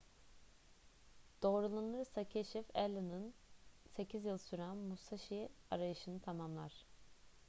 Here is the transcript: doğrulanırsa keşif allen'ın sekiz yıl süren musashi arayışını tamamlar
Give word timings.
doğrulanırsa 1.41 2.23
keşif 2.23 2.65
allen'ın 2.75 3.33
sekiz 3.95 4.25
yıl 4.25 4.37
süren 4.37 4.77
musashi 4.77 5.49
arayışını 5.71 6.19
tamamlar 6.21 6.73